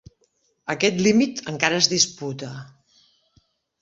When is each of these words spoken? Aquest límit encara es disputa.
Aquest 0.73 1.03
límit 1.07 1.43
encara 1.53 1.81
es 1.83 1.91
disputa. 1.93 2.51